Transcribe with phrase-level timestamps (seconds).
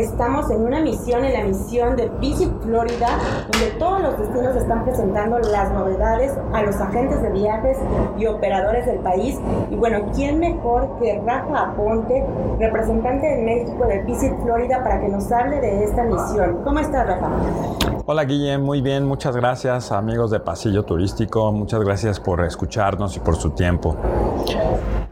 [0.00, 3.08] estamos en una misión, en la misión de Visit Florida,
[3.50, 7.78] donde todos los destinos están presentando las novedades a los agentes de viajes
[8.18, 9.38] y operadores del país.
[9.70, 12.24] Y bueno, ¿quién mejor que Rafa Aponte,
[12.58, 16.62] representante de México de Visit Florida, para que nos hable de esta misión?
[16.64, 17.28] ¿Cómo estás, Rafa?
[18.06, 23.20] Hola Guille, muy bien, muchas gracias amigos de Pasillo Turístico, muchas gracias por escucharnos y
[23.20, 23.96] por su tiempo.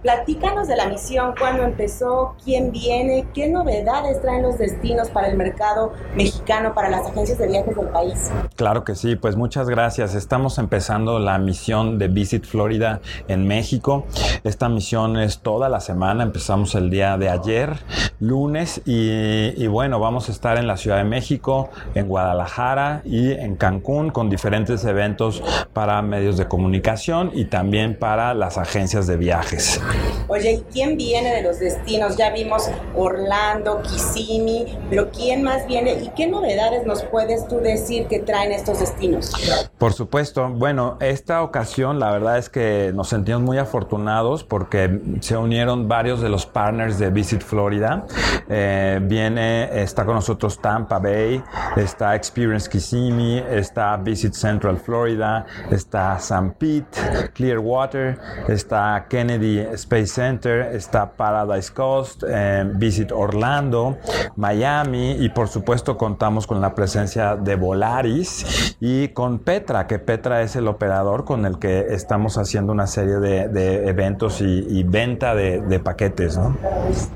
[0.02, 5.36] Platícanos de la misión, cuándo empezó, quién viene, qué novedades traen los destinos para el
[5.36, 8.30] mercado mexicano, para las agencias de viajes del país.
[8.54, 10.14] Claro que sí, pues muchas gracias.
[10.14, 14.06] Estamos empezando la misión de Visit Florida en México.
[14.44, 17.78] Esta misión es toda la semana, empezamos el día de ayer,
[18.20, 23.32] lunes, y, y bueno, vamos a estar en la Ciudad de México, en Guadalajara y
[23.32, 29.16] en Cancún con diferentes eventos para medios de comunicación y también para las agencias de
[29.16, 29.80] viajes.
[30.28, 32.16] Oye, ¿y quién viene de los destinos?
[32.16, 38.06] Ya vimos Orlando, Kissimmee, pero ¿quién más viene y qué novedades nos puedes tú decir
[38.06, 39.32] que traen estos destinos?
[39.78, 40.48] Por supuesto.
[40.48, 46.20] Bueno, esta ocasión la verdad es que nos sentimos muy afortunados porque se unieron varios
[46.20, 48.06] de los partners de Visit Florida.
[48.48, 51.42] Eh, viene, está con nosotros Tampa Bay,
[51.76, 56.98] está Experience Kissimmee, está Visit Central Florida, está San Pete,
[57.34, 63.96] Clearwater, está Kennedy Space Center, está Paradise Coast, eh, Visit Orlando,
[64.36, 70.42] Miami y por supuesto contamos con la presencia de Volaris y con Petra, que Petra
[70.42, 75.80] es el operador con el que estamos haciendo una serie de, eventos y, venta de,
[75.80, 76.36] paquetes.
[76.36, 76.56] ¿no?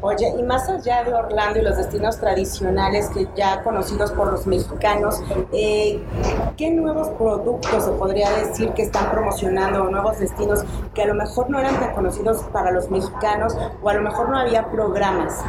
[0.00, 4.46] Oye, y más allá de Orlando y los destinos tradicionales que ya conocidos por los
[4.46, 5.20] mexicanos,
[5.52, 6.02] eh,
[6.56, 11.14] ¿qué nuevos productos se podría decir que están promocionando o nuevos destinos que a lo
[11.14, 15.44] mejor no eran tan conocidos para los mexicanos o a lo mejor no había programas?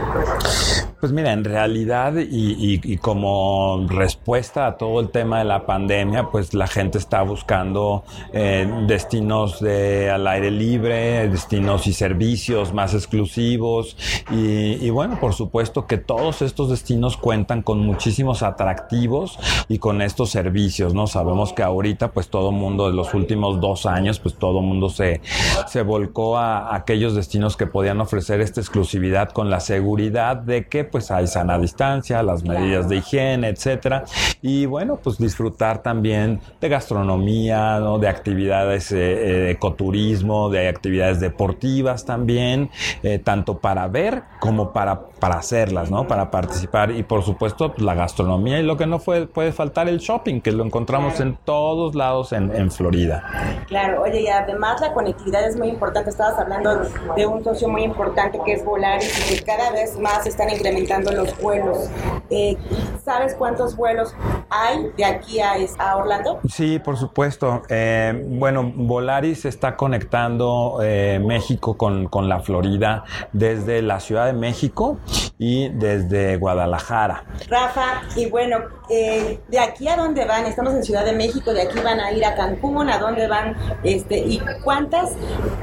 [1.03, 6.53] Pues mira, en realidad y, como respuesta a todo el tema de la pandemia, pues
[6.53, 13.97] la gente está buscando eh, destinos de, al aire libre, destinos y servicios más exclusivos
[14.31, 19.38] y, bueno, por supuesto que todos estos destinos cuentan con muchísimos atractivos
[19.68, 21.08] y con estos servicios, ¿no?
[21.08, 25.19] Sabemos que ahorita pues todo mundo, de los últimos dos años, pues todo mundo se,
[25.68, 30.93] se volcó a aquellos destinos que podían ofrecer esta exclusividad con la seguridad de que
[30.94, 34.04] pues hay sana distancia, las medidas de higiene, etcétera.
[34.44, 37.98] Y bueno, pues disfrutar también de gastronomía, ¿no?
[37.98, 42.70] de actividades eh, de ecoturismo, de actividades deportivas también,
[43.02, 46.08] eh, tanto para ver como para, para hacerlas, ¿no?
[46.08, 46.92] Para participar.
[46.92, 50.42] Y por supuesto, pues, la gastronomía y lo que no fue, puede faltar el shopping,
[50.42, 53.64] que lo encontramos en todos lados en, en Florida.
[53.66, 56.12] Claro, oye, y además la conectividad es muy importante.
[56.12, 56.84] Estabas hablando
[57.16, 60.82] de un socio muy importante que es Volaris y que cada vez más están incrementando
[60.88, 61.89] los vuelos.
[62.29, 62.57] Eh,
[63.03, 64.16] ¿Sabes cuántos vuelos
[64.49, 66.39] hay de aquí a, a Orlando?
[66.49, 67.61] Sí, por supuesto.
[67.69, 74.33] Eh, bueno, Volaris está conectando eh, México con, con la Florida desde la Ciudad de
[74.33, 74.97] México
[75.38, 77.25] y desde Guadalajara.
[77.50, 80.45] Rafa, y bueno, ¿de aquí a dónde van?
[80.45, 83.55] Estamos en Ciudad de México, de aquí van a ir a Cancún, ¿a dónde van?
[83.83, 85.11] Este, ¿Y cuántas,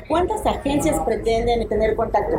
[0.09, 2.37] cuántas agencias pretenden tener contacto?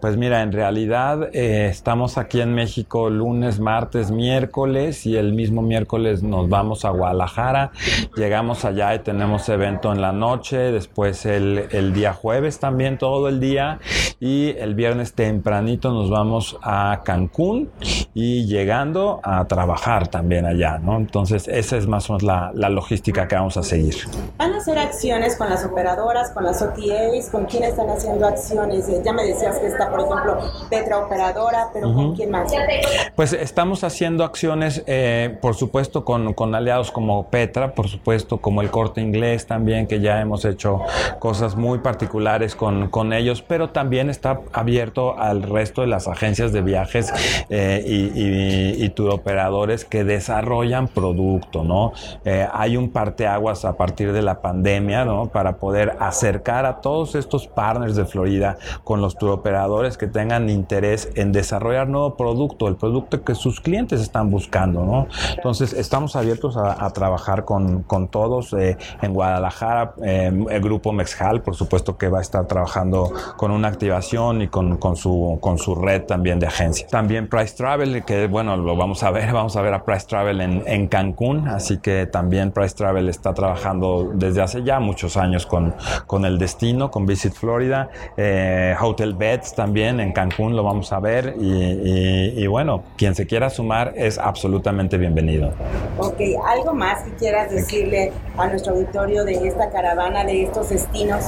[0.00, 6.22] Pues mira, en realidad estamos aquí en México lunes, martes, miércoles y el mismo miércoles
[6.22, 7.72] nos vamos a Guadalajara.
[8.14, 13.28] Llegamos allá y tenemos evento en la noche, después el, el día jueves también todo
[13.28, 13.80] el día
[14.20, 17.70] y el viernes tempranito nos vamos a Cancún
[18.14, 20.96] y llegando a trabajar también allá, ¿no?
[20.96, 23.96] Entonces esa es más o menos la, la logística que vamos a seguir.
[24.36, 27.30] ¿Van a hacer acciones con las operadoras, con las OTAs?
[27.30, 28.86] ¿Con quién están haciendo acciones?
[29.04, 30.38] Ya me decías que está, por ejemplo,
[30.70, 32.52] Petra Operadora, pero ¿con quién más?
[33.14, 38.62] Pues estamos haciendo acciones, eh, por supuesto, con, con, aliados como Petra, por supuesto, como
[38.62, 40.80] el Corte Inglés también, que ya hemos hecho
[41.18, 46.52] cosas muy particulares con, con ellos, pero también está abierto al resto de las agencias
[46.52, 47.12] de viajes
[47.50, 51.92] eh, y, y, y turoperadores que desarrollan producto, ¿no?
[52.24, 55.26] Eh, hay un parteaguas a partir de la pandemia, ¿no?
[55.26, 61.10] Para poder acercar a todos estos partners de Florida con los turoperadores que tengan interés
[61.14, 65.06] en desarrollar nuevo producto, el producto que sus clientes están buscando, ¿no?
[65.36, 68.54] Entonces, estamos abiertos a, a trabajar con, con todos.
[68.54, 73.50] Eh, en Guadalajara, eh, el grupo Mexhal, por supuesto que va a estar trabajando con
[73.50, 76.90] una actividad operación y con, con, su, con su red también de agencias.
[76.90, 80.40] También Price Travel, que bueno, lo vamos a ver, vamos a ver a Price Travel
[80.40, 85.46] en, en Cancún, así que también Price Travel está trabajando desde hace ya muchos años
[85.46, 85.74] con,
[86.06, 91.00] con el destino, con Visit Florida, eh, Hotel Beds también en Cancún lo vamos a
[91.00, 91.67] ver y,
[92.36, 95.52] y, bueno, quien se quiera sumar es absolutamente bienvenido.
[95.98, 101.24] Ok, ¿algo más que quieras decirle a nuestro auditorio de esta caravana, de estos destinos?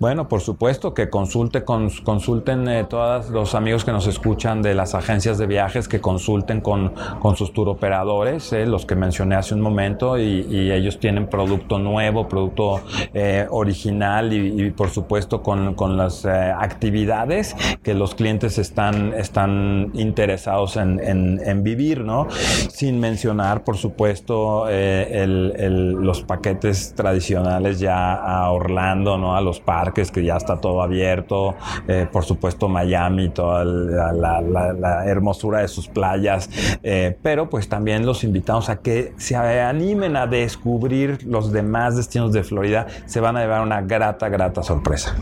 [0.00, 4.94] Bueno, por supuesto que consulte, consulten eh, todos los amigos que nos escuchan de las
[4.94, 9.60] agencias de viajes, que consulten con, con sus turoperadores, eh, los que mencioné hace un
[9.60, 12.80] momento, y, ellos tienen producto nuevo, producto
[13.12, 20.76] eh, original y, por supuesto con, con las actividades que los clientes están, están interesados
[20.76, 22.28] en, en, vivir, ¿no?
[22.30, 29.36] Sin mencionar, por supuesto, el, los paquetes tradicionales ya a Orlando, ¿no?
[29.36, 31.54] A los parques es que ya está todo abierto,
[31.88, 36.48] eh, por supuesto Miami, toda la, hermosura de sus playas,
[36.82, 42.32] eh, pero pues también los invitamos a que se animen a descubrir los demás destinos
[42.32, 45.14] de Florida, se van a llevar una grata, grata sorpresa.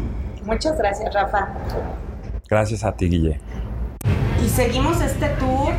[0.45, 1.49] Muchas gracias, Rafa.
[2.49, 3.41] Gracias a ti, Guille.
[4.45, 5.75] Y seguimos este tour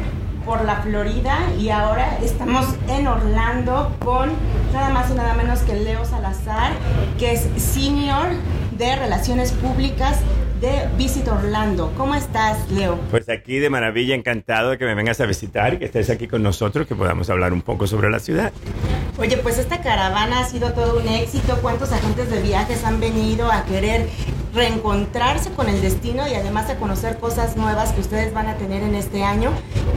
[0.45, 4.31] por la Florida y ahora estamos en Orlando con
[4.73, 6.71] nada más y nada menos que Leo Salazar,
[7.17, 8.27] que es senior
[8.79, 10.17] de Relaciones Públicas
[10.61, 11.91] de Visit Orlando.
[11.97, 12.97] ¿Cómo estás, Leo?
[13.11, 16.27] Pues aquí de maravilla, encantado de que me vengas a visitar y que estés aquí
[16.27, 18.53] con nosotros, que podamos hablar un poco sobre la ciudad.
[19.17, 21.59] Oye, pues esta caravana ha sido todo un éxito.
[21.61, 24.07] ¿Cuántos agentes de viajes han venido a querer
[24.53, 28.83] reencontrarse con el destino y además a conocer cosas nuevas que ustedes van a tener
[28.83, 29.51] en este año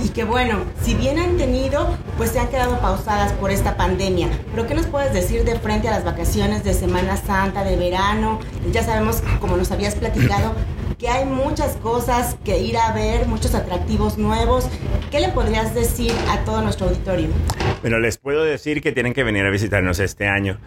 [0.05, 4.29] y que bueno, si bien han tenido, pues se han quedado pausadas por esta pandemia.
[4.51, 8.41] Pero ¿qué nos puedes decir de frente a las vacaciones de Semana Santa, de verano?
[8.73, 10.55] Ya sabemos, como nos habías platicado,
[11.03, 14.69] que hay muchas cosas que ir a ver, muchos atractivos nuevos.
[15.11, 17.27] ¿Qué le podrías decir a todo nuestro auditorio?
[17.81, 20.61] Bueno, les puedo decir que tienen que venir a visitarnos este año.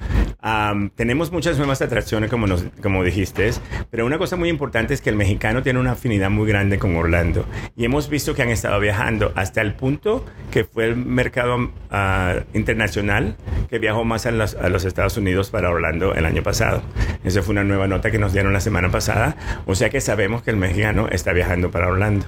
[0.96, 3.50] tenemos muchas nuevas atracciones, como, nos, como dijiste,
[3.90, 6.98] pero una cosa muy importante es que el mexicano tiene una afinidad muy grande con
[6.98, 7.46] Orlando.
[7.78, 12.42] Y hemos visto que han estado viajando hasta el punto que fue el mercado ah,
[12.54, 13.38] internacional
[13.70, 16.84] que viajó más a los, a los Estados Unidos para Orlando el año pasado.
[17.24, 19.38] Esa fue una nueva nota que nos dieron la semana pasada.
[19.66, 22.26] O sea que sabemos que el mexicano está viajando para Orlando.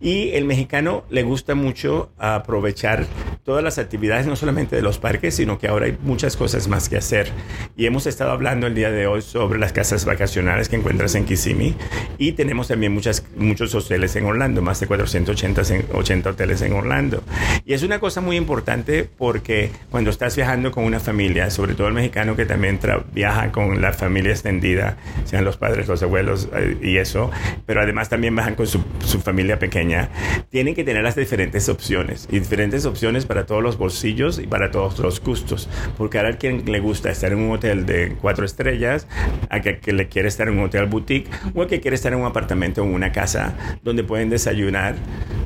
[0.00, 3.06] Y el mexicano le gusta mucho aprovechar
[3.44, 6.88] todas las actividades, no solamente de los parques, sino que ahora hay muchas cosas más
[6.88, 7.30] que hacer.
[7.76, 11.24] Y hemos estado hablando el día de hoy sobre las casas vacacionales que encuentras en
[11.24, 11.74] Kissimmee.
[12.18, 15.62] Y tenemos también muchas, muchos hoteles en Orlando, más de 480
[15.92, 17.22] 80 hoteles en Orlando.
[17.64, 21.88] Y es una cosa muy importante porque cuando estás viajando con una familia, sobre todo
[21.88, 22.78] el mexicano que también
[23.12, 27.30] viaja con la familia extendida, sean los padres, los abuelos eh, y eso,
[27.66, 28.80] pero además también bajan con su,
[29.22, 30.08] familia pequeña,
[30.50, 34.70] tienen que tener las diferentes opciones y diferentes opciones para todos los bolsillos y para
[34.70, 38.44] todos los gustos, porque ahora a quien le gusta estar en un hotel de cuatro
[38.44, 39.06] estrellas,
[39.48, 42.20] a que, le quiere estar en un hotel boutique o a que quiere estar en
[42.20, 44.96] un apartamento o una casa donde pueden desayunar,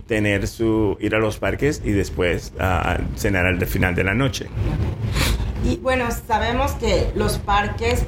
[0.07, 4.47] tener su ir a los parques y después uh, cenar al final de la noche.
[5.65, 8.07] Y bueno, sabemos que los parques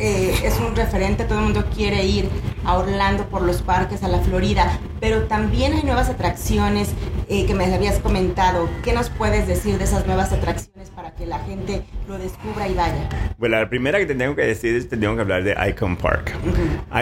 [0.00, 2.28] eh, es un referente, todo el mundo quiere ir
[2.64, 6.90] a Orlando por los parques, a la Florida, pero también hay nuevas atracciones
[7.28, 8.68] eh, que me habías comentado.
[8.82, 12.74] ¿Qué nos puedes decir de esas nuevas atracciones para que la gente lo descubra y
[12.74, 13.08] vaya?
[13.38, 15.96] Bueno, la primera que te tengo que decir es que tengo que hablar de Icon
[15.96, 16.32] Park.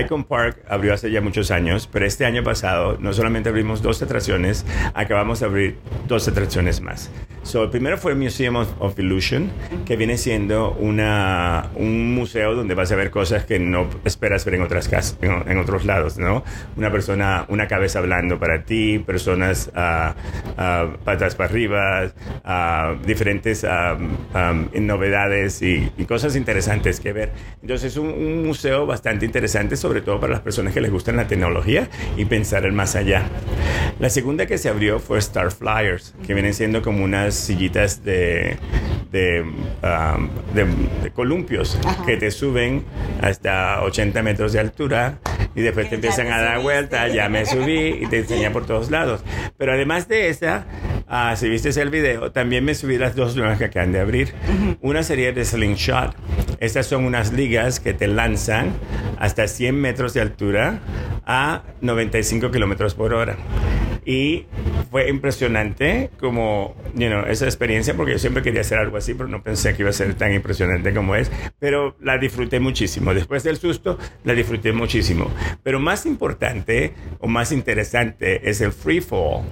[0.00, 4.02] Icon Park abrió hace ya muchos años, pero este año pasado no solamente abrimos dos
[4.02, 7.10] atracciones, acabamos de abrir dos atracciones más.
[7.42, 9.50] So, el primero fue el Museum of, Illusion,
[9.84, 14.54] que viene siendo una, un museo donde vas a ver cosas que no esperas ver
[14.54, 16.44] en otras casas, en, otros lados, ¿no?
[16.76, 22.12] Una persona, una cabeza hablando para ti, personas uh, patas para arriba,
[23.72, 27.32] uh, diferentes novedades y, cosas interesantes que ver.
[27.62, 31.16] Entonces es un, un, museo bastante interesante, sobre todo para las personas que les gustan
[31.16, 33.24] la tecnología y pensar en más allá.
[33.98, 38.58] La segunda que se abrió fue Star Flyers, que vienen siendo como unas sillitas de,
[39.12, 39.44] de,
[40.54, 42.84] de, columpios que te suben
[43.20, 45.18] hasta 80 metros de altura
[45.54, 48.90] y después te empiezan a dar vuelta, ya me subí y te enseñan por todos
[48.90, 49.22] lados.
[49.58, 50.64] Pero además de esa,
[51.08, 54.34] ah, si viste el video, también me subí las dos nuevas que acaban de abrir.
[54.80, 56.14] Una sería de Slingshot.
[56.60, 58.72] Estas son unas ligas que te lanzan
[59.18, 60.80] hasta 100 metros de altura
[61.26, 63.36] a 95 kilómetros por hora.
[64.04, 64.46] Y
[64.90, 69.28] fue impresionante como, you know, esa experiencia, porque yo siempre quería hacer algo así, pero
[69.28, 71.30] no pensé que iba a ser tan impresionante como es.
[71.58, 73.14] Pero la disfruté muchísimo.
[73.14, 75.30] Después del susto, la disfruté muchísimo.
[75.62, 79.44] Pero más importante o más interesante es el free fall,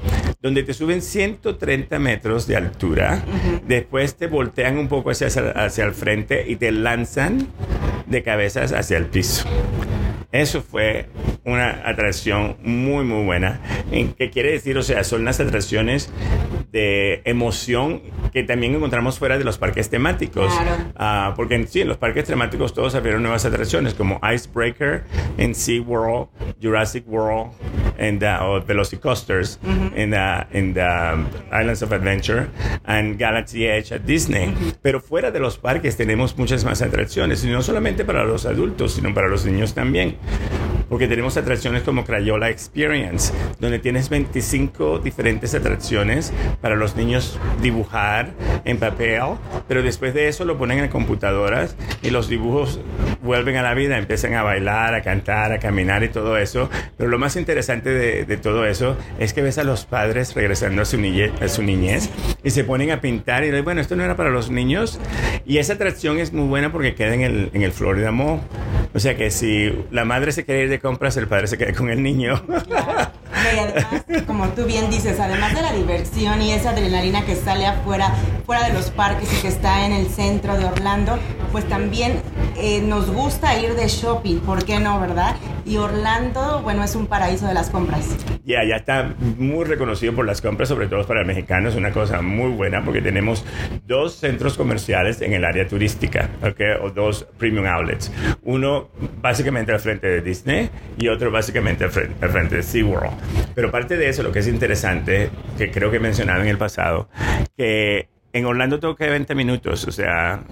[0.43, 3.25] donde te suben 130 metros de altura,
[3.67, 7.47] después te voltean un poco hacia, hacia el frente y te lanzan
[8.07, 9.49] de cabezas hacia el piso.
[10.33, 11.09] Eso fue
[11.45, 13.61] una atracción muy, muy buena.
[13.91, 14.79] ¿Qué quiere decir?
[14.79, 16.13] O sea, son las atracciones
[16.71, 20.53] de emoción que también encontramos fuera de los parques temáticos.
[20.97, 25.03] Ah, porque en, sí, en los parques temáticos todos abrieron nuevas atracciones como Icebreaker
[25.37, 26.29] en SeaWorld,
[26.63, 27.53] Jurassic World
[27.99, 29.59] and, uh, o Velocicoasters
[29.97, 32.47] en, en Islands of Adventure
[32.85, 34.55] and Galaxy Edge at Disney.
[34.81, 38.95] Pero fuera de los parques tenemos muchas más atracciones, y no solamente para los adultos,
[38.95, 40.20] sino para los niños también
[40.91, 48.33] porque tenemos atracciones como Crayola Experience, donde tienes 25 diferentes atracciones para los niños dibujar
[48.65, 49.23] en papel,
[49.69, 52.81] pero después de eso lo ponen en computadoras y los dibujos
[53.23, 56.69] vuelven a la vida, empiezan a bailar, a cantar, a caminar y todo eso.
[56.97, 60.85] Pero lo más interesante de, todo eso es que ves a los padres regresando a
[60.85, 62.11] su, niñez,
[62.43, 64.99] y se ponen a pintar y bueno, esto no era para los niños.
[65.47, 68.41] Y esa atracción es muy buena porque queda en el, en el Florida Mall.
[68.93, 71.73] O sea que si la madre se quiere ir de compras, el padre se queda
[71.73, 72.43] con el niño.
[73.43, 77.67] Y además, como tú bien dices, además de la diversión y esa adrenalina que sale
[77.67, 81.19] afuera, fuera de los parques y que está en el centro de Orlando,
[81.53, 82.21] pues también
[82.57, 85.37] eh, nos gusta ir de shopping, ¿por qué no, verdad?
[85.65, 88.17] Y Orlando, bueno, es un paraíso de las compras.
[88.45, 91.93] Ya, ya está muy reconocido por las compras, sobre todo para el mexicano, es una
[91.93, 93.45] cosa muy buena porque tenemos
[93.87, 96.83] dos centros comerciales en el área turística, ¿ok?
[96.83, 98.13] O dos premium outlets.
[98.43, 98.89] Uno
[99.21, 103.13] básicamente al frente de Disney y otro básicamente al frente, al frente de SeaWorld.
[103.55, 106.59] Pero parte de eso, lo que es interesante, que creo que he mencionado en el
[106.59, 107.09] pasado,
[107.57, 110.43] que en Orlando tengo que 20 minutos, o sea,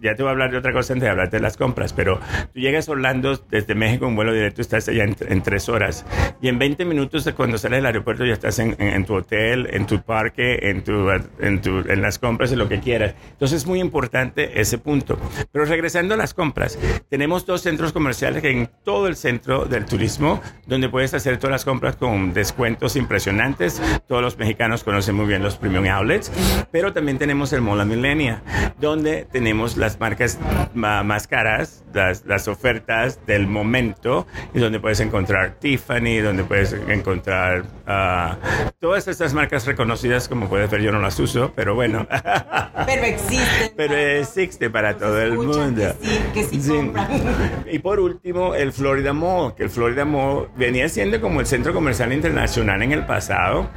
[0.00, 2.18] ya te voy a hablar de otra cosa antes de hablarte de las compras, pero
[2.52, 6.06] tú llegas a Orlando desde México en vuelo directo, estás allá en, tres horas
[6.40, 10.00] y en 20 minutos cuando sales del aeropuerto ya estás en, tu hotel, en tu
[10.02, 13.14] parque, en, tu, en, tu, en las compras, en lo que quieras.
[13.32, 15.18] Entonces es muy importante ese punto.
[15.52, 16.78] Pero regresando a las compras,
[17.10, 21.64] tenemos dos centros comerciales en todo el centro del turismo donde puedes hacer todas las
[21.64, 23.82] compras con descuentos impresionantes.
[24.08, 26.32] Todos los mexicanos conocen muy bien los premium outlets,
[26.70, 28.40] pero también tenemos el Mola Millenia,
[28.80, 30.38] donde tenemos las marcas
[30.74, 37.64] más caras, las, las ofertas del momento, y donde puedes encontrar Tiffany, donde puedes encontrar
[37.86, 38.36] uh,
[38.78, 42.06] todas estas marcas reconocidas, como puedes ver, yo no las uso, pero bueno.
[42.86, 43.72] Pero existe.
[43.76, 45.96] Pero existe para todo el mundo.
[46.32, 46.92] Que sí, que sí,
[47.72, 51.74] Y por último, el Florida Mall, que el Florida Mall venía siendo como el centro
[51.74, 53.68] comercial internacional en el pasado,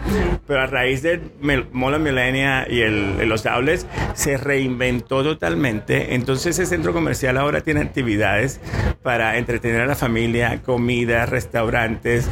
[0.45, 1.31] pero a raíz del
[1.71, 3.38] Mola Millenia y el, los
[4.13, 6.15] se reinventó totalmente.
[6.15, 8.59] Entonces ese centro comercial ahora tiene actividades
[9.03, 12.29] para entretener a la familia, comida, restaurantes,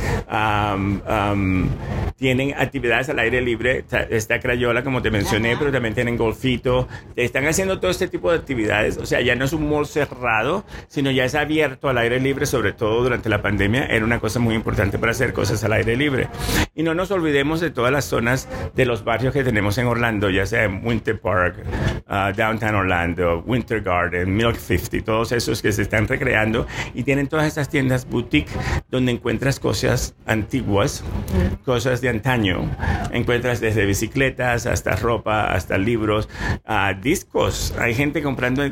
[2.17, 3.85] tienen actividades al aire libre.
[4.09, 6.87] Está Crayola, como te mencioné, pero también tienen golfito.
[7.15, 8.97] Están haciendo todo este tipo de actividades.
[8.97, 12.45] O sea, ya no es un mall cerrado, sino ya es abierto al aire libre,
[12.45, 13.85] sobre todo durante la pandemia.
[13.85, 16.27] Era una cosa muy importante para hacer cosas al aire libre.
[16.75, 20.29] Y no nos olvidemos de todas las zonas de los barrios que tenemos en Orlando,
[20.29, 21.57] ya sea en Winter Park,
[22.07, 26.56] uh, Downtown Orlando, Winter Garden, Milk 50, todos esos que se están recreando
[26.93, 28.49] y tienen todas estas tiendas boutique
[28.89, 31.03] donde encuentras cosas antiguas,
[31.65, 32.69] cosas de antaño.
[33.11, 36.29] Encuentras desde bicicletas hasta ropa, hasta libros,
[36.67, 37.73] uh, discos.
[37.79, 38.63] Hay gente comprando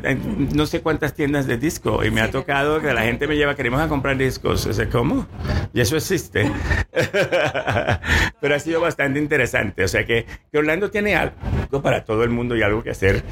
[0.54, 3.54] no sé cuántas tiendas de disco y me ha tocado que la gente me lleva,
[3.54, 4.68] queremos a comprar discos.
[4.90, 5.26] ¿Cómo?
[5.72, 6.50] Y eso existe.
[8.40, 9.84] Pero ha sido bastante interesante.
[9.84, 13.22] O sea que, que Orlando tiene algo para todo el mundo y algo que hacer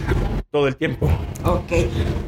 [0.54, 1.10] todo el tiempo.
[1.42, 1.72] Ok.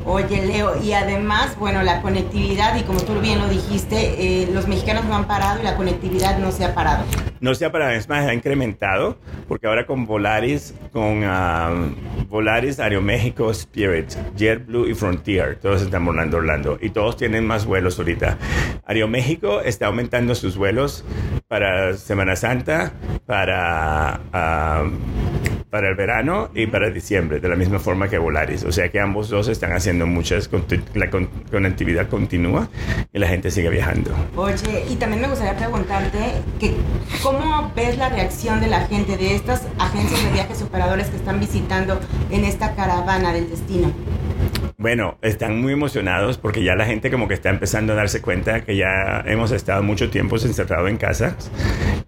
[0.05, 4.67] Oye, Leo, y además, bueno, la conectividad, y como tú bien lo dijiste, eh, los
[4.67, 7.05] mexicanos no han parado y la conectividad no se ha parado.
[7.39, 9.17] No se ha parado, es más, ha incrementado,
[9.47, 11.95] porque ahora con Volaris, con uh,
[12.29, 17.97] Volaris, Aeroméxico, Spirit, JetBlue y Frontier, todos están volando Orlando y todos tienen más vuelos
[18.01, 18.39] ahorita.
[18.87, 21.05] Aeroméxico está aumentando sus vuelos
[21.47, 22.93] para Semana Santa,
[23.25, 24.21] para...
[24.35, 28.65] Uh, para el verano y para diciembre, de la misma forma que Volaris.
[28.65, 30.49] O sea que ambos dos están haciendo muchas,
[30.95, 32.71] la conectividad continúa
[33.13, 34.11] y la gente sigue viajando.
[34.37, 36.19] Oye, y también me gustaría preguntarte
[36.59, 36.73] que,
[37.23, 41.41] cómo ves la reacción de la gente, de estas agencias de viajes operadores que están
[41.41, 43.93] visitando en esta caravana del destino.
[44.79, 48.61] Bueno, están muy emocionados porque ya la gente como que está empezando a darse cuenta
[48.63, 51.35] que ya hemos estado mucho tiempo encerrados en casa.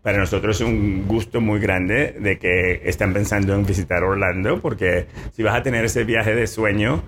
[0.02, 5.06] Para nosotros es un gusto muy grande de que están pensando en visitar Orlando porque
[5.32, 7.02] si vas a tener ese viaje de sueño,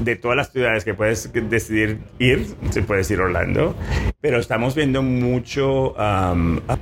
[0.00, 3.74] de todas las ciudades que puedes decidir ir, se puede ir Orlando,
[4.20, 5.94] pero estamos viendo mucho,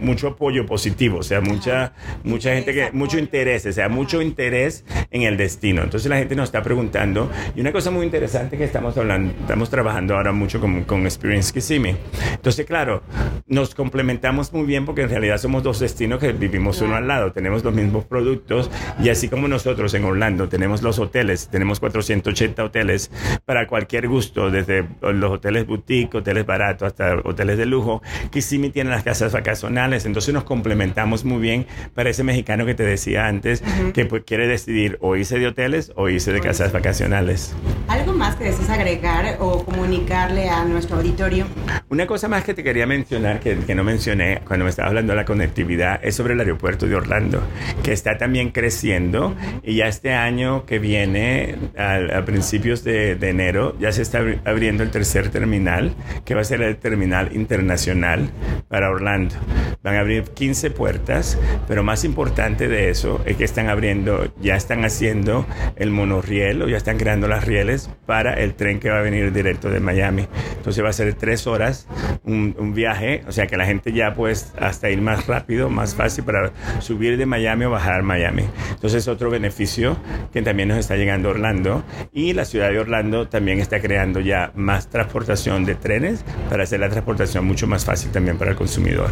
[0.00, 1.92] mucho apoyo positivo, o sea, mucha,
[2.24, 5.82] mucha gente que, mucho interés, o sea, mucho interés en el destino.
[5.82, 9.70] Entonces la gente nos está preguntando, y una cosa muy interesante que estamos hablando, estamos
[9.70, 11.96] trabajando ahora mucho con, con Experience Kissimmee.
[12.32, 13.02] Entonces, claro,
[13.46, 17.32] nos complementamos muy bien porque en realidad somos dos destinos que vivimos uno al lado,
[17.32, 18.70] tenemos los mismos productos
[19.02, 23.05] y así como nosotros en Orlando tenemos los hoteles, tenemos 480 hoteles
[23.44, 28.02] para cualquier gusto, desde los hoteles boutique, hoteles baratos hasta hoteles de lujo.
[28.30, 32.84] Kissimmee tiene las casas vacacionales, entonces nos complementamos muy bien para ese mexicano que te
[32.84, 33.62] decía antes,
[33.94, 37.54] que pues, quiere decidir o irse de hoteles o irse de casas vacacionales.
[37.88, 41.46] ¿Algo más que desees agregar o comunicarle a nuestro auditorio?
[41.88, 45.12] Una cosa más que te quería mencionar, que, que no mencioné cuando me estaba hablando
[45.12, 47.42] de la conectividad, es sobre el aeropuerto de Orlando,
[47.82, 53.28] que está también creciendo y ya este año que viene, a, a principios de de,
[53.28, 58.30] enero ya se está abriendo el tercer terminal, que va a ser el terminal internacional
[58.68, 59.34] para Orlando.
[59.82, 61.38] Van a abrir 15 puertas,
[61.68, 66.68] pero más importante de eso es que están abriendo, ya están haciendo el monorriel o
[66.68, 70.26] ya están creando las rieles para el tren que va a venir directo de Miami.
[70.56, 71.86] Entonces va a ser tres horas
[72.24, 76.24] un, viaje, o sea que la gente ya pues hasta ir más rápido, más fácil
[76.24, 78.44] para subir de Miami o bajar a Miami.
[78.70, 79.96] Entonces otro beneficio
[80.32, 82.85] que también nos está llegando a Orlando y la ciudad de Orlando
[83.28, 88.10] también está creando ya más transportación de trenes para hacer la transportación mucho más fácil
[88.10, 89.10] también para el consumidor.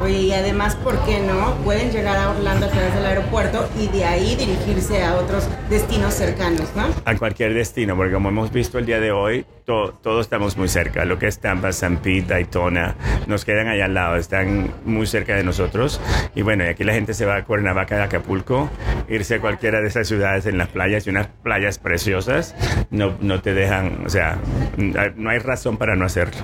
[0.00, 1.54] Oye, y además, ¿por qué no?
[1.64, 6.14] Pueden llegar a Orlando a través del aeropuerto y de ahí dirigirse a otros destinos
[6.14, 6.86] cercanos, ¿no?
[7.04, 11.04] A cualquier destino, porque como hemos visto el día de hoy, todos estamos muy cerca.
[11.04, 12.94] Lo que es Tampa, San Pete, Daytona,
[13.26, 16.00] nos quedan allá al lado, están muy cerca de nosotros.
[16.34, 18.70] Y bueno, aquí la gente se va a Cuernavaca de Acapulco,
[19.08, 22.54] irse a cualquiera de esas ciudades en las playas y unas playas preciosas,
[22.90, 24.38] no, no te dejan, o sea,
[24.76, 26.40] no hay razón para no hacerlo.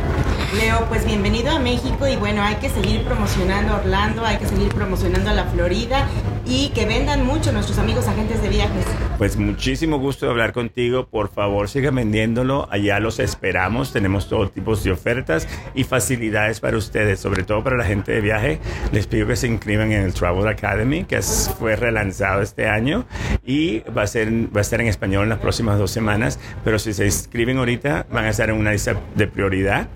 [0.55, 4.69] Leo, pues bienvenido a México y bueno, hay que seguir promocionando Orlando, hay que seguir
[4.69, 6.09] promocionando la Florida
[6.49, 8.85] y que vendan mucho nuestros amigos agentes de viajes.
[9.19, 14.49] Pues muchísimo gusto de hablar contigo, por favor siga vendiéndolo, allá los esperamos, tenemos todo
[14.49, 18.61] tipo de ofertas y facilidades para ustedes, sobre todo para la gente de viaje.
[18.93, 23.05] Les pido que se inscriban en el Travel Academy, que fue relanzado este año
[23.45, 26.79] y va a, ser, va a estar en español en las próximas dos semanas, pero
[26.79, 29.89] si se inscriben ahorita van a estar en una lista de prioridad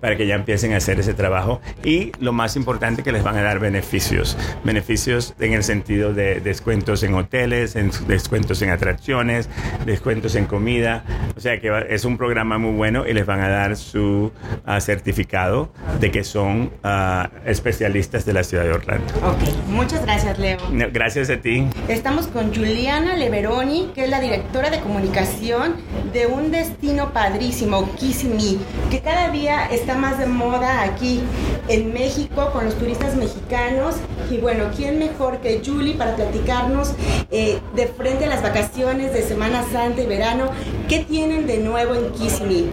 [0.00, 1.60] para que ya empiecen a hacer ese trabajo.
[1.84, 6.40] Y lo más importante que les van a dar beneficios, beneficios en el sentido de
[6.40, 9.48] descuentos en hoteles, en descuentos en atracciones,
[9.84, 11.04] descuentos en comida,
[11.36, 14.32] o sea que es un programa muy bueno y les van a dar su
[14.64, 19.12] ah, certificado de que son ah, especialistas de la ciudad de Orlando.
[19.22, 20.58] Ok, muchas gracias Leo.
[20.92, 21.66] gracias a ti.
[21.88, 25.76] Estamos con Juliana Leveroni, que es la directora de comunicación
[26.12, 28.58] de un destino padrísimo, Kissimmee,
[28.90, 31.20] que cada día está más de moda aquí
[31.68, 33.96] en México con los turistas mexicanos.
[34.30, 36.94] Y bueno, ¿quién mejor que Julie para platicarnos
[37.30, 40.50] eh, de frente a las vacaciones de Semana Santa y verano?
[40.88, 42.70] ¿Qué tienen de nuevo en Kissimmee?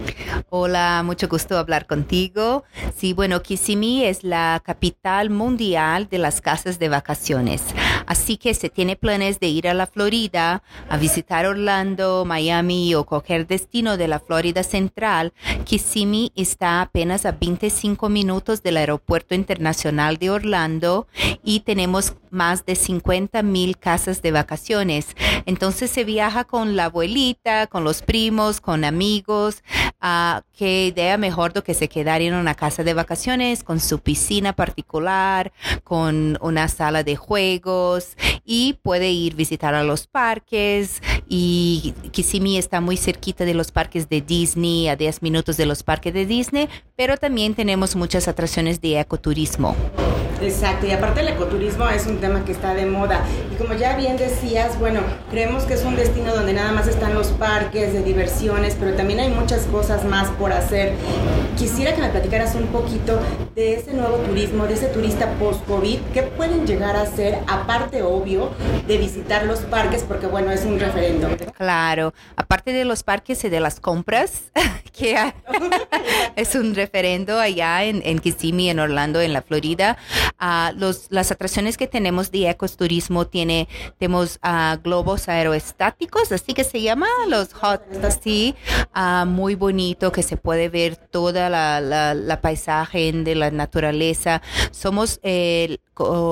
[0.50, 2.64] Hola, mucho gusto hablar contigo.
[2.96, 7.62] Sí, bueno, Kissimmee es la capital mundial de las casas de vacaciones.
[8.06, 13.04] Así que si tiene planes de ir a la Florida, a visitar Orlando, Miami o
[13.04, 15.32] cualquier destino de la Florida Central,
[15.64, 21.06] Kissimmee está apenas a 25 minutos del Aeropuerto Internacional de Orlando
[21.44, 25.16] y tenemos más de 50 mil casas de vacaciones.
[25.46, 29.62] Entonces se viaja con la abuelita, con los primos, con amigos.
[30.02, 33.98] Uh, qué idea mejor do que se quedar en una casa de vacaciones con su
[33.98, 41.94] piscina particular, con una sala de juegos y puede ir visitar a los parques y
[42.10, 46.14] Kissimmee está muy cerquita de los parques de Disney, a 10 minutos de los parques
[46.14, 49.76] de Disney, pero también tenemos muchas atracciones de ecoturismo.
[50.40, 53.24] Exacto, y aparte el ecoturismo es un tema que está de moda.
[53.52, 57.14] Y como ya bien decías, bueno, creemos que es un destino donde nada más están
[57.14, 60.92] los parques de diversiones, pero también hay muchas cosas más por hacer.
[61.56, 63.18] Quisiera que me platicaras un poquito
[63.54, 68.50] de ese nuevo turismo, de ese turista post-COVID, ¿qué pueden llegar a hacer, aparte, obvio,
[68.86, 71.28] de visitar los parques, porque bueno, es un referendo.
[71.56, 74.52] Claro, aparte de los parques y de las compras,
[74.96, 75.16] que
[76.36, 79.96] es un referendo allá en, en Kissimmee, en Orlando, en la Florida.
[80.38, 86.64] Ah, los, las atracciones que tenemos de ecoturismo tiene, tenemos ah, globos aeroestáticos, así que
[86.64, 87.82] se llama los hot,
[88.22, 88.54] sí,
[88.92, 94.42] ah, muy bonito que se puede ver toda la, la, paisaje de la naturaleza.
[94.70, 95.80] Somos el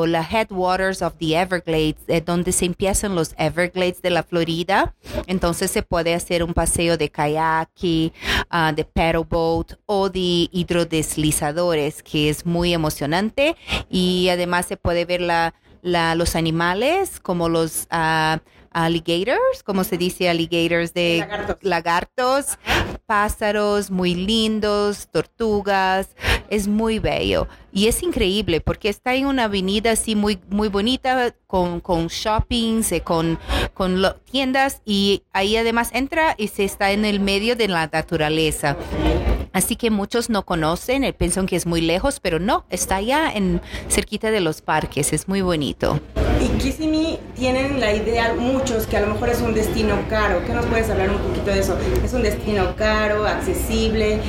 [0.06, 4.94] la headwaters of the Everglades, eh, donde se empiezan los Everglades de la Florida.
[5.26, 12.28] Entonces se puede hacer un paseo de kayak, uh, de paddleboat o de hidrodeslizadores, que
[12.28, 13.56] es muy emocionante.
[13.88, 17.88] Y además se puede ver la, la, los animales como los...
[17.92, 18.38] Uh,
[18.76, 21.26] alligators, como se dice alligators de
[21.62, 22.58] lagartos,
[23.06, 26.10] pájaros muy lindos, tortugas,
[26.50, 31.34] es muy bello y es increíble porque está en una avenida así muy muy bonita
[31.46, 33.38] con, con shoppings, eh, con,
[33.74, 38.76] con tiendas y ahí además entra y se está en el medio de la naturaleza.
[39.56, 43.32] Así que muchos no conocen, eh, piensan que es muy lejos, pero no, está allá
[43.34, 45.98] en cerquita de los parques, es muy bonito.
[46.42, 50.44] Y Kissimmee tienen la idea muchos que a lo mejor es un destino caro.
[50.44, 51.74] ¿Qué nos puedes hablar un poquito de eso?
[52.04, 54.20] ¿Es un destino caro, accesible?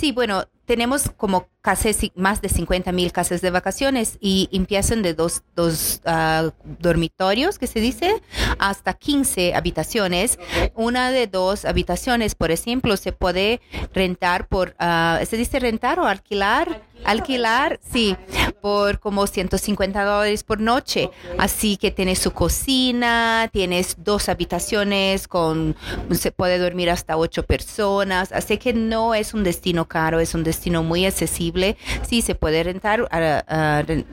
[0.00, 5.12] Sí, bueno, tenemos como casi más de 50 mil casas de vacaciones y empiezan de
[5.12, 8.22] dos, dos ah, dormitorios, que se dice,
[8.58, 10.38] hasta 15 habitaciones.
[10.74, 13.60] Una de dos habitaciones, por ejemplo, se puede
[13.92, 16.80] rentar por, uh, ¿se dice rentar o alquilar?
[17.04, 18.16] Alquilar, sí,
[18.60, 21.10] por como 150 dólares por noche.
[21.38, 25.76] Así que tienes su cocina, tienes dos habitaciones con,
[26.12, 28.32] se puede dormir hasta ocho personas.
[28.32, 31.76] Así que no es un destino caro, es un destino muy accesible.
[32.08, 33.08] Sí, se puede rentar,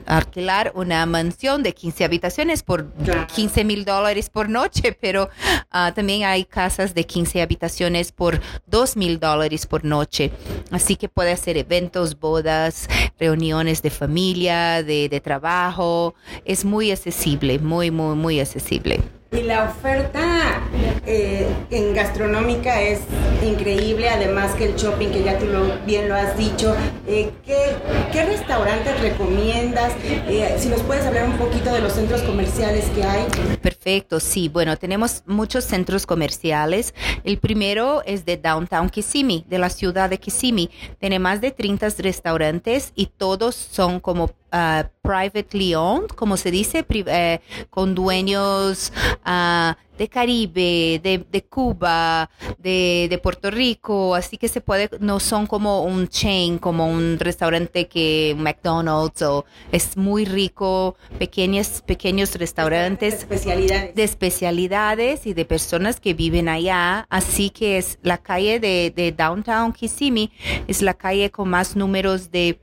[0.06, 2.92] alquilar una mansión de 15 habitaciones por
[3.34, 5.28] 15 mil dólares por noche, pero
[5.70, 10.32] ah, también hay casas de 15 habitaciones por 2 mil dólares por noche.
[10.70, 12.77] Así que puede hacer eventos, bodas,
[13.18, 16.14] reuniones de familia, de, de trabajo.
[16.44, 19.00] Es muy accesible, muy, muy, muy accesible.
[19.30, 20.62] Y la oferta
[21.06, 23.00] eh, en gastronómica es
[23.46, 26.74] increíble, además que el shopping, que ya tú lo, bien lo has dicho.
[27.06, 29.92] Eh, ¿qué, restaurantes recomiendas?
[30.02, 33.24] Eh, si nos puedes hablar un poquito de los centros comerciales que hay.
[33.60, 33.77] Perfecto,
[34.20, 34.48] sí.
[34.48, 36.94] Bueno, tenemos muchos centros comerciales.
[37.24, 40.70] El primero es de Downtown Kissimmee, de la ciudad de Kissimmee.
[40.98, 46.84] Tiene más de 30 restaurantes y todos son como uh, privately owned, como se dice,
[46.88, 48.92] eh, con dueños
[49.26, 55.18] uh, de Caribe, de, de Cuba, de, de, Puerto Rico, así que se puede, no
[55.18, 62.34] son como un chain, como un restaurante que McDonald's o es muy rico, pequeños, pequeños
[62.36, 63.94] restaurantes de especialidades.
[63.94, 69.10] de especialidades y de personas que viven allá, así que es la calle de, de
[69.10, 70.30] Downtown Kissimmee,
[70.68, 72.60] es la calle con más números de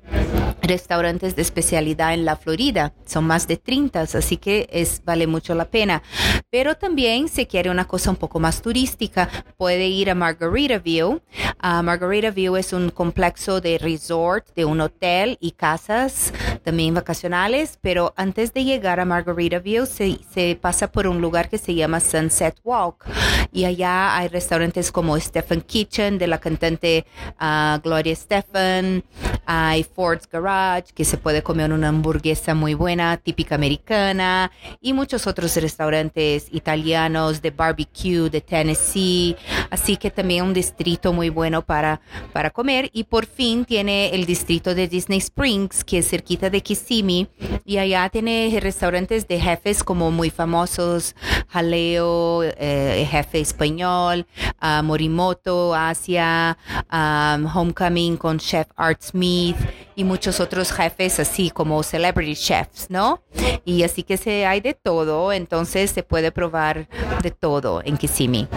[0.68, 2.94] restaurantes de especialidad en la Florida.
[3.06, 6.02] Son más de 30, así que es, vale mucho la pena.
[6.50, 11.22] Pero también si quiere una cosa un poco más turística, puede ir a Margaritaville.
[11.64, 16.32] Uh, Margaritaville es un complejo de resort, de un hotel y casas
[16.66, 21.58] también vacacionales, pero antes de llegar a Margaritaville se, se pasa por un lugar que
[21.58, 23.06] se llama Sunset Walk.
[23.54, 27.06] Y allá hay restaurantes como Stephen Kitchen de la cantante
[27.40, 29.04] uh, Gloria Stephen,
[29.46, 34.52] hay Ford's Garage que se puede comer una hamburguesa muy buena, típica americana.
[34.82, 39.36] Y muchos otros restaurantes italianos de barbecue de Tennessee,
[39.70, 42.02] así que también un distrito muy bueno para,
[42.34, 42.90] para comer.
[42.92, 47.28] Y por fin tiene el distrito de Disney Springs que es cerquita de de
[47.66, 51.16] y allá tiene restaurantes de jefes como muy famosos,
[51.50, 54.26] Jaleo, eh, jefe español,
[54.62, 56.58] uh, Morimoto, Asia,
[56.92, 59.58] um, Homecoming con Chef Art Smith
[59.96, 63.22] y muchos otros jefes así como celebrity chefs, ¿no?
[63.64, 66.88] Y así que se hay de todo, entonces se puede probar
[67.22, 68.48] de todo en Kissimmee.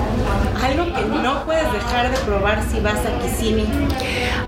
[0.62, 3.66] Algo que no puedes dejar de probar si vas a Kissimmee.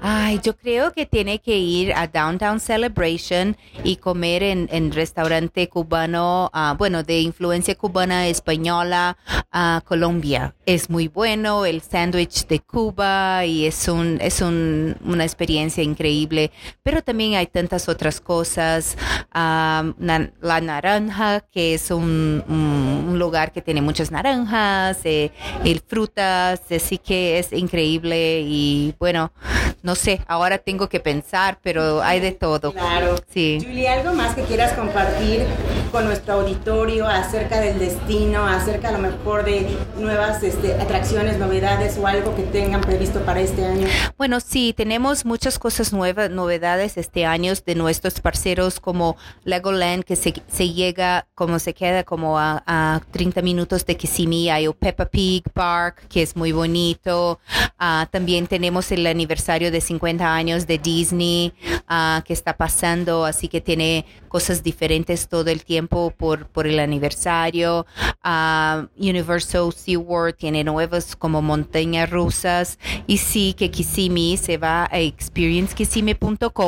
[0.03, 5.69] Ay, yo creo que tiene que ir a Downtown Celebration y comer en, en restaurante
[5.69, 9.19] cubano, uh, bueno, de influencia cubana española
[9.53, 10.55] a Colombia.
[10.65, 16.51] Es muy bueno el sándwich de Cuba y es un es un, una experiencia increíble.
[16.83, 18.97] Pero también hay tantas otras cosas.
[19.35, 19.93] Uh,
[20.41, 25.31] la naranja, que es un, un, lugar que tiene muchas naranjas, eh,
[25.65, 29.31] el frutas, así que es increíble y bueno,
[29.83, 32.73] no sé, ahora tengo que pensar, pero hay de todo.
[32.73, 33.17] Claro.
[33.29, 33.59] Sí.
[33.63, 35.45] Julie, ¿algo más que quieras compartir
[35.93, 39.67] con nuestro auditorio acerca del destino, acerca a lo mejor de
[39.99, 43.87] nuevas este, atracciones, novedades o algo que tengan previsto para este año?
[44.17, 50.17] Bueno, sí, tenemos muchas cosas nuevas, novedades este año de nuestros parceros como Legoland, que
[50.17, 50.33] se,
[50.73, 54.51] llega, como se queda como a, 30 minutos de Kissimmee.
[54.51, 57.41] Hay Peppa Pig Park, que es muy bonito.
[57.79, 61.53] Ah, también tenemos el aniversario de 50 años de Disney,
[61.89, 66.79] ah, que está pasando, así que tiene cosas diferentes todo el tiempo por, por el
[66.79, 67.85] aniversario.
[68.25, 72.79] Uh, Universal SeaWorld tiene nuevas como montañas rusas.
[73.07, 76.60] Y sí que Kissimmee se va a experiencekissime.com.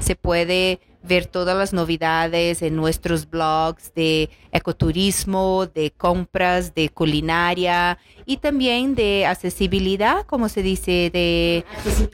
[0.00, 7.98] Se puede ver todas las novedades en nuestros blogs de ecoturismo, de compras, de culinaria
[8.24, 11.64] y también de accesibilidad, como se dice, de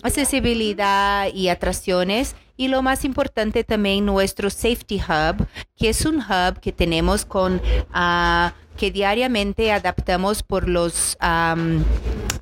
[0.02, 2.36] accesibilidad y atracciones.
[2.56, 7.60] Y lo más importante también nuestro Safety Hub, que es un hub que tenemos con...
[7.94, 11.16] Uh, que diariamente adaptamos por los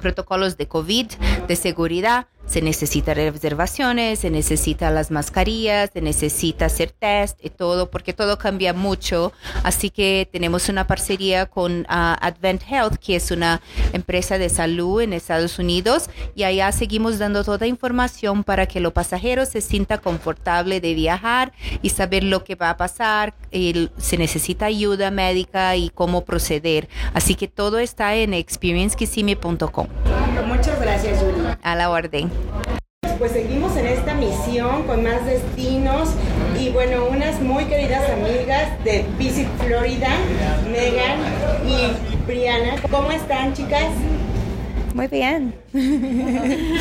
[0.01, 1.07] protocolos de COVID,
[1.49, 7.93] de seguridad, se necesita reservaciones, se necesita las mascarillas, se necesita hacer test y todo,
[7.93, 9.33] porque todo cambia mucho.
[9.63, 13.61] Así que tenemos una parcería con ah, Advent Health, que es una
[13.93, 18.93] empresa de salud en Estados Unidos, y allá seguimos dando toda información para que los
[18.93, 24.67] pasajeros se sienta confortable de viajar y saber lo que va a pasar, se necesita
[24.67, 26.89] ayuda médica y cómo proceder.
[27.15, 29.87] Así que todo está en experiencekissime.com.
[30.49, 31.20] Muchas gracias.
[31.63, 32.31] A la orden.
[33.19, 36.09] Pues seguimos en esta misión con más destinos
[36.59, 40.09] y bueno, unas muy queridas amigas de Visit Florida,
[40.71, 41.19] Megan
[41.69, 42.77] y Brianna.
[42.91, 43.91] ¿Cómo están, chicas?
[44.95, 45.55] Muy bien.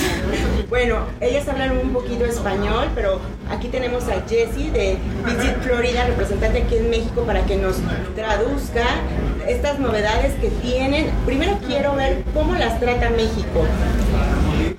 [0.70, 6.64] bueno, ellas hablan un poquito español, pero aquí tenemos a Jessie de Visit Florida, representante
[6.64, 7.76] aquí en México, para que nos
[8.16, 8.86] traduzca
[9.48, 11.12] estas novedades que tienen.
[11.26, 13.66] Primero quiero ver cómo las trata México.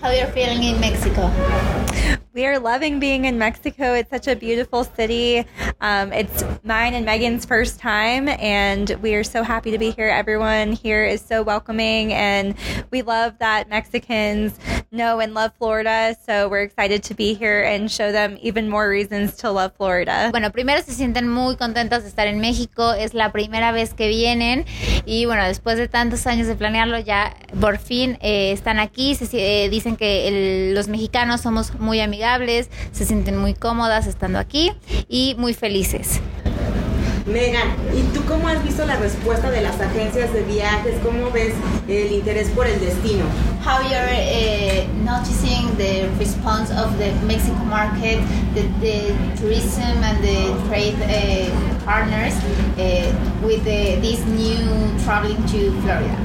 [0.00, 1.30] How you're feeling in Mexico?
[2.32, 3.94] We are loving being in Mexico.
[3.94, 5.44] It's such a beautiful city.
[5.80, 10.08] Um, it's mine and Megan's first time, and we are so happy to be here.
[10.08, 12.54] Everyone here is so welcoming, and
[12.90, 14.58] we love that Mexicans
[14.90, 16.16] know and love Florida.
[16.26, 20.30] So we're excited to be here and show them even more reasons to love Florida.
[20.30, 22.92] Bueno, primero se sienten muy contentos de estar en México.
[22.92, 24.66] Es la primera vez que vienen,
[25.06, 29.14] y bueno, después de tantos años de planearlo, ya por fin eh, están aquí.
[29.14, 34.38] Se, eh, dicen que el, los mexicanos somos muy amigables se sienten muy cómodas estando
[34.38, 34.72] aquí
[35.08, 36.20] y muy felices.
[37.26, 40.94] Megan, ¿y tú cómo has visto la respuesta de las agencias de viajes?
[41.02, 41.52] ¿Cómo ves
[41.88, 43.24] el interés por el destino?
[43.62, 48.18] How you're uh, noticing the response of the Mexico market,
[48.54, 52.34] the, the tourism and the trade uh, partners
[52.78, 53.12] uh,
[53.44, 56.16] with the, this new traveling to Florida?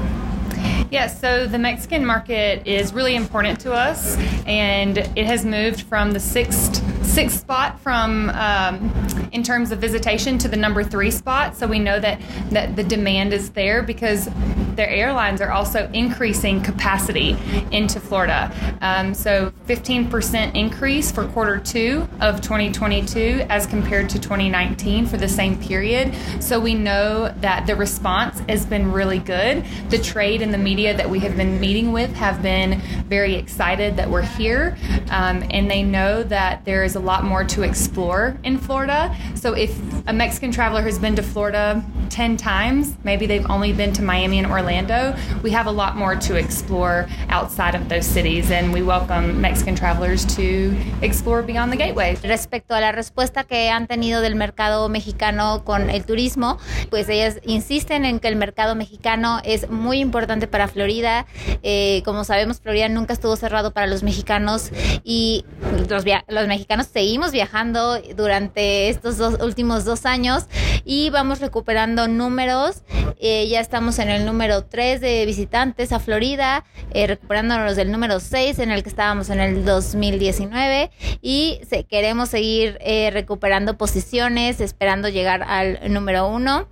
[0.90, 6.12] Yes, so the Mexican market is really important to us, and it has moved from
[6.12, 8.90] the sixth sixth spot from um,
[9.30, 11.56] in terms of visitation to the number three spot.
[11.56, 14.28] So we know that that the demand is there because
[14.76, 17.36] their airlines are also increasing capacity
[17.72, 18.52] into Florida.
[18.82, 25.28] Um, so 15% increase for quarter two of 2022 as compared to 2019 for the
[25.28, 26.14] same period.
[26.40, 29.64] So we know that the response has been really good.
[29.88, 33.96] The trade and the media that we have been meeting with have been very excited
[33.96, 34.76] that we're here,
[35.10, 39.14] um, and they know that there is a lot more to explore in Florida.
[39.34, 43.92] So if a Mexican traveler has been to Florida 10 times, maybe they've only been
[43.92, 48.50] to Miami and Orlando, we have a lot more to explore outside of those cities,
[48.50, 52.16] and we welcome Mexican travelers to explore beyond the gateway.
[52.22, 56.58] Respecto a la respuesta que han tenido del mercado mexicano con el turismo,
[56.90, 61.26] pues ellas insisten en que el mercado mexicano es muy importante para Florida.
[61.62, 64.70] Eh, como sabemos, Florida nunca estuvo cerrado para los mexicanos
[65.04, 65.44] y
[65.88, 70.46] los, los mexicanos seguimos viajando durante estos dos últimos dos años
[70.84, 72.82] y vamos recuperando números.
[73.18, 78.20] Eh, ya estamos en el número 3 de visitantes a Florida, eh, recuperándonos del número
[78.20, 80.90] 6 en el que estábamos en el 2019
[81.22, 86.68] y se, queremos seguir eh, recuperando posiciones, esperando llegar al número 1.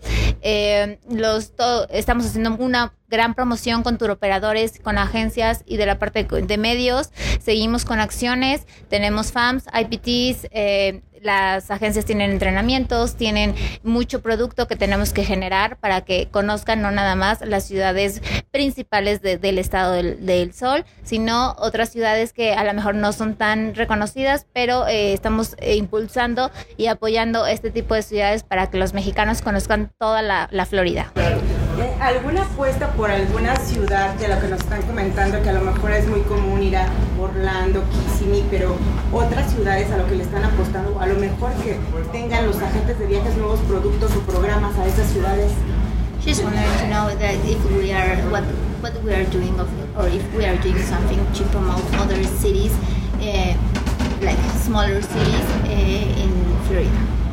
[1.08, 1.52] Los,
[1.90, 7.10] estamos haciendo una gran promoción con turoperadores, con agencias y de la parte de medios.
[7.40, 14.76] Seguimos con acciones, tenemos FAMS, IPTs, eh, las agencias tienen entrenamientos, tienen mucho producto que
[14.76, 20.52] tenemos que generar para que conozcan no nada más las ciudades principales del estado del,
[20.52, 25.56] sol, sino otras ciudades que a lo mejor no son tan reconocidas, pero eh, estamos
[25.58, 30.48] eh, impulsando y apoyando este tipo de ciudades para que los mexicanos conozcan toda la,
[30.52, 31.12] la Florida.
[32.00, 33.84] ¿Alguna apuesta por alguna ciudad?
[33.84, 36.76] ciudad de lo que nos están comentando, que a lo mejor es muy común ir
[36.76, 36.86] a
[37.20, 38.76] Orlando, Kissimmee, pero
[39.12, 41.78] otras ciudades a lo que le están apostando, a lo mejor que
[42.12, 45.50] tengan los agentes de viajes nuevos productos o programas a esas ciudades?
[46.24, 48.44] Just wanted to know that if we are what
[48.80, 52.72] what we are doing of, or if we are doing something to promote other cities,
[53.20, 53.54] uh,
[54.22, 56.30] like smaller cities uh, in
[56.66, 57.23] Florida.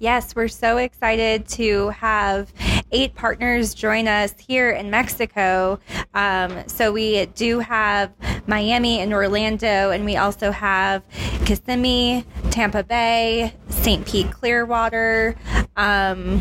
[0.00, 2.52] Yes, we're so excited to have
[2.90, 5.78] eight partners join us here in Mexico.
[6.14, 8.12] Um, so we do have
[8.46, 11.02] Miami and Orlando, and we also have
[11.44, 14.06] Kissimmee, Tampa Bay, St.
[14.06, 15.36] Pete Clearwater.
[15.76, 16.38] Um,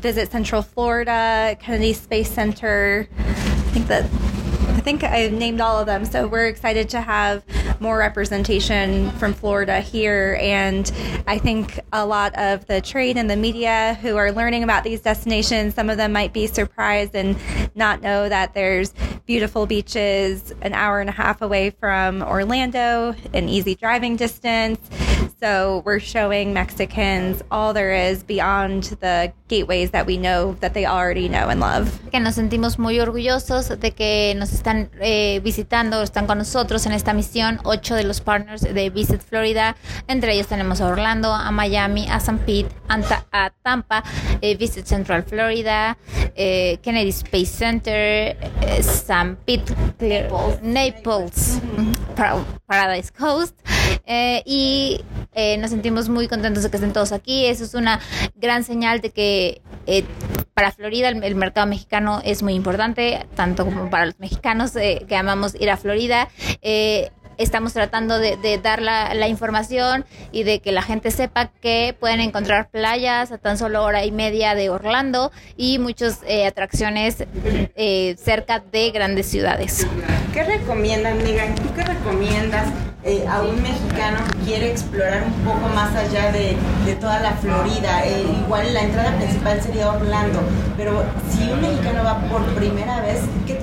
[0.00, 3.08] visit Central Florida, Kennedy Space Center.
[3.18, 3.22] I
[3.72, 6.04] think that I think I named all of them.
[6.04, 7.42] So we're excited to have
[7.80, 10.38] more representation from Florida here.
[10.40, 10.90] And
[11.26, 15.00] I think a lot of the trade and the media who are learning about these
[15.00, 17.36] destinations, some of them might be surprised and
[17.74, 18.94] not know that there's
[19.26, 24.80] beautiful beaches an hour and a half away from Orlando, an easy driving distance.
[25.38, 30.86] So we're showing Mexicans all there is beyond the gateways that we know that they
[30.86, 31.90] already know and love.
[32.10, 36.92] Que nos sentimos muy orgullosos de que nos están eh, visitando, están con nosotros en
[36.92, 39.76] esta misión, ocho de los partners de Visit Florida.
[40.08, 42.38] Entre ellos tenemos a Orlando, a Miami, a St.
[42.46, 44.04] Pete, a Tampa,
[44.40, 45.98] eh, Visit Central Florida,
[46.34, 49.36] eh, Kennedy Space Center, eh, St.
[49.44, 49.70] Pete,
[50.00, 51.60] Naples, Naples
[52.66, 53.54] Paradise Coast.
[54.06, 55.04] Eh, y
[55.36, 57.46] eh, nos sentimos muy contentos de que estén todos aquí.
[57.46, 58.00] Eso es una
[58.34, 60.04] gran señal de que eh,
[60.54, 65.04] para Florida el, el, mercado mexicano es muy importante, tanto como para los mexicanos eh,
[65.06, 66.30] que amamos ir a Florida.
[66.62, 71.50] Eh, estamos tratando de, de dar la, la, información y de que la gente sepa
[71.60, 76.46] que pueden encontrar playas a tan solo hora y media de Orlando y muchas eh,
[76.46, 77.24] atracciones
[77.76, 79.86] eh, cerca de grandes ciudades.
[80.32, 81.54] ¿Qué recomiendan, Megan?
[81.54, 82.68] ¿Tú qué recomiendas
[83.04, 87.32] eh, a un mexicano que quiere explorar un poco más allá de, de toda la
[87.32, 88.04] Florida?
[88.06, 90.40] igual la entrada principal sería Orlando,
[90.76, 93.54] pero si un mexicano va por primera vez, ¿qué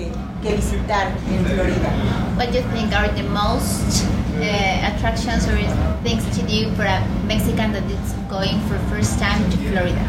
[0.00, 1.90] que, que visitar en Florida?
[2.36, 4.06] What do you think are the most
[4.38, 5.56] uh, attractions or
[6.02, 10.04] things to do for a Mexican that is going for first time to Florida,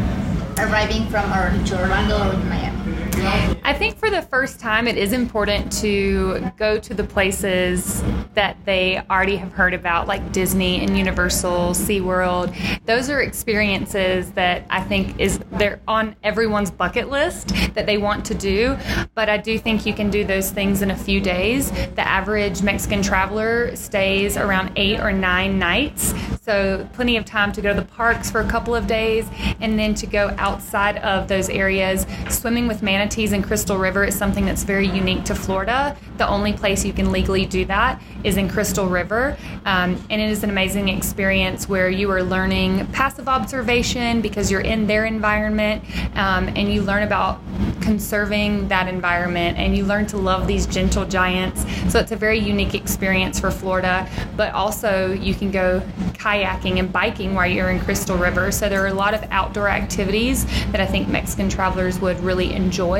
[0.58, 2.71] arriving from Orlando or Miami?
[3.14, 8.02] I think for the first time, it is important to go to the places
[8.34, 12.54] that they already have heard about, like Disney and Universal, SeaWorld.
[12.86, 18.24] Those are experiences that I think is they're on everyone's bucket list that they want
[18.26, 18.76] to do.
[19.14, 21.70] But I do think you can do those things in a few days.
[21.70, 27.60] The average Mexican traveler stays around eight or nine nights, so plenty of time to
[27.60, 29.28] go to the parks for a couple of days,
[29.60, 34.04] and then to go outside of those areas, swimming with manatees manatees in Crystal River
[34.04, 35.96] is something that's very unique to Florida.
[36.18, 39.36] The only place you can legally do that is in Crystal River.
[39.64, 44.60] Um, and it is an amazing experience where you are learning passive observation because you're
[44.60, 45.82] in their environment
[46.14, 47.40] um, and you learn about
[47.80, 51.64] conserving that environment and you learn to love these gentle giants.
[51.92, 54.08] So it's a very unique experience for Florida.
[54.36, 55.80] But also, you can go
[56.12, 58.52] kayaking and biking while you're in Crystal River.
[58.52, 62.52] So there are a lot of outdoor activities that I think Mexican travelers would really
[62.52, 62.91] enjoy.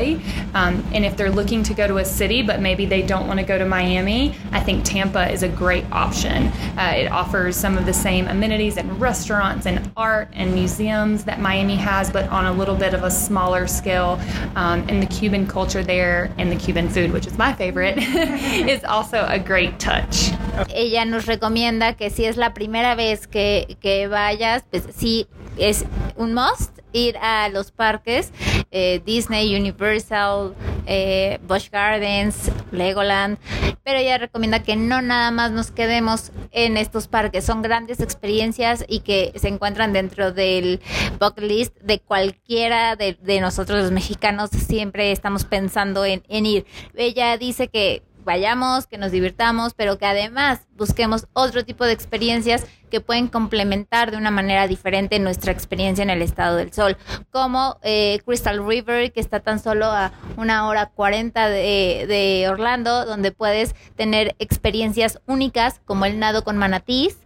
[0.55, 3.39] Um, and if they're looking to go to a city, but maybe they don't want
[3.41, 6.49] to go to Miami, I think Tampa is a great option.
[6.79, 11.41] Uh, it offers some of the same amenities and restaurants and art and museums that
[11.41, 14.21] Miami has, but on a little bit of a smaller scale.
[14.57, 17.99] Um, and the Cuban culture there and the Cuban food, which is my favorite,
[18.69, 20.33] is also a great touch.
[20.75, 25.27] Ella nos recomienda que si es la primera vez que, que vayas, pues sí
[25.59, 25.85] es
[26.17, 28.33] un must ir a los parques
[28.73, 30.55] eh, Disney, Universal,
[30.87, 33.39] eh, Busch Gardens, Legoland,
[33.85, 38.85] pero ella recomienda que no nada más nos quedemos en estos parques, son grandes experiencias
[38.89, 40.81] y que se encuentran dentro del
[41.21, 46.67] bucket list de cualquiera de, de nosotros los mexicanos, siempre estamos pensando en, en ir.
[46.95, 52.67] Ella dice que vayamos, que nos divirtamos, pero que además busquemos otro tipo de experiencias
[52.91, 56.99] que pueden complementar de una manera diferente nuestra experiencia en el estado del sol,
[57.31, 63.33] como eh, Crystal River, que está tan solo a una hora cuarenta de, Orlando, donde
[63.33, 67.17] puedes tener experiencias únicas como el nado con manatís,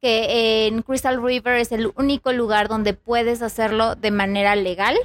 [0.00, 4.96] que en Crystal River es el único lugar donde puedes hacerlo de manera legal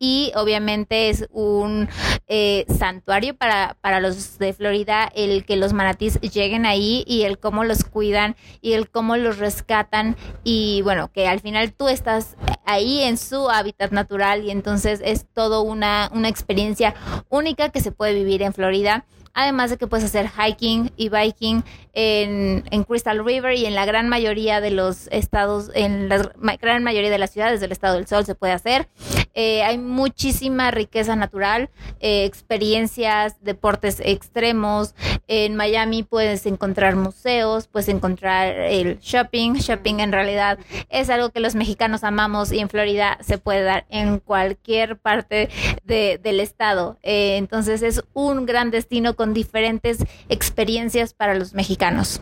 [0.00, 1.88] y obviamente es un
[2.26, 7.38] eh, santuario para, para los de Florida el que los manatís lleguen ahí y el
[7.38, 12.36] cómo los cuidan y el cómo los rescatan y bueno, que al final tú estás
[12.64, 16.94] ahí en su hábitat natural y entonces es todo una, una experiencia
[17.28, 19.04] única que se puede vivir en Florida.
[19.32, 23.84] Además de que puedes hacer hiking y biking en, en, Crystal River y en la
[23.84, 28.08] gran mayoría de los estados, en la gran mayoría de las ciudades del estado del
[28.08, 28.88] sol se puede hacer.
[29.34, 31.70] Eh, hay muchísima riqueza natural,
[32.00, 34.94] eh, experiencias, deportes extremos.
[35.28, 39.54] En Miami puedes encontrar museos, puedes encontrar el shopping.
[39.54, 40.58] Shopping en realidad
[40.88, 45.48] es algo que los mexicanos amamos y en Florida se puede dar en cualquier parte
[45.84, 46.98] de, del estado.
[47.02, 52.20] Eh, entonces es un gran destino con diferentes experiencias para los mexicanos.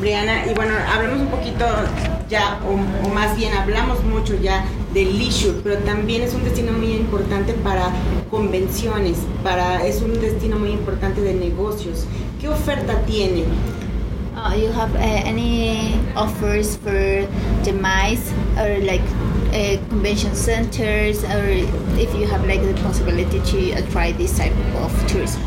[0.00, 1.64] Briana, y bueno, hablemos un poquito
[2.28, 6.92] ya, o, más bien hablamos mucho ya del leisure, pero también es un destino muy
[6.92, 7.90] importante para
[8.30, 12.06] convenciones, para es un destino muy importante de negocios.
[12.40, 13.44] ¿Qué oferta tiene?
[14.36, 17.26] Uh, you have uh, any offers for
[17.64, 19.02] the MICE or like
[19.52, 21.44] uh, convention centers, or
[21.98, 25.42] if you have like the possibility to try this type of tourism?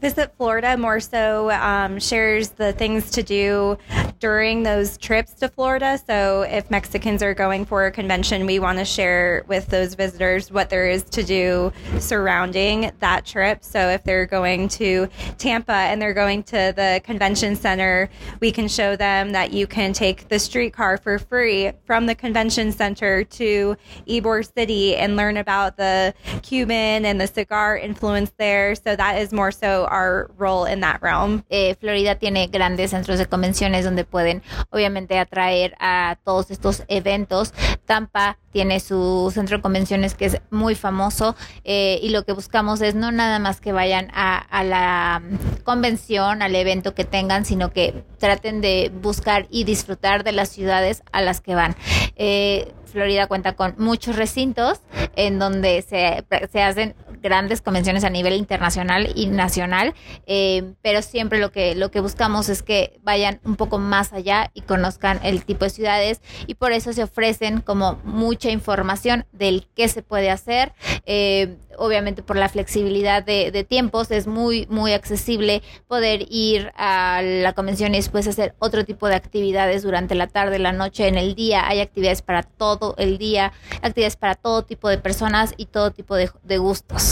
[0.00, 3.76] Visit Florida more so um, shares the things to do
[4.20, 5.98] during those trips to Florida.
[6.06, 10.52] So if Mexicans are going for a convention, we want to share with those visitors
[10.52, 13.64] what there is to do surrounding that trip.
[13.64, 18.08] So if they're going to Tampa and they're going to the convention center,
[18.40, 22.72] we can show them that you can take the streetcar for free from the convention
[22.72, 23.76] center to
[24.06, 28.74] Ybor City and learn about the Cuban and the cigar influence there.
[28.74, 31.42] So that is more so our role in that realm.
[31.50, 37.52] Eh, Florida tiene grandes centros de convenciones donde pueden obviamente atraer a todos estos eventos.
[37.86, 42.80] Tampa tiene su centro de convenciones que es muy famoso eh, y lo que buscamos
[42.80, 45.22] es no nada más que vayan a, la
[45.64, 51.02] convención, al evento que tengan, sino que traten de buscar y disfrutar de las ciudades
[51.12, 51.76] a las que van.
[52.16, 54.80] Eh, Florida cuenta con muchos recintos
[55.14, 59.94] en donde se, se hacen grandes convenciones a nivel internacional y nacional,
[60.26, 64.50] eh, pero siempre lo que, lo que buscamos es que vayan un poco más allá
[64.54, 69.68] y conozcan el tipo de ciudades y por eso se ofrecen como mucha información del
[69.74, 70.72] qué se puede hacer.
[71.06, 77.22] Eh, obviamente por la flexibilidad de, de, tiempos es muy, muy accesible poder ir a
[77.22, 81.16] la convención y después hacer otro tipo de actividades durante la tarde, la noche, en
[81.16, 81.66] el día.
[81.66, 83.52] Hay actividades para todo el día,
[83.82, 87.07] actividades para todo tipo de personas y todo tipo de, de gustos.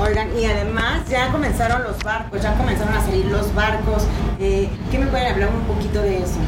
[0.00, 4.04] Oigan, y además ya comenzaron los barcos, ya comenzaron a salir los barcos.
[4.38, 6.38] Eh, ¿Qué me pueden hablar un poquito de eso?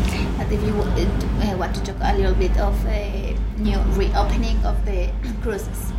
[0.50, 5.08] If you uh, want to talk a little bit of a new reopening of the
[5.42, 5.92] cruises.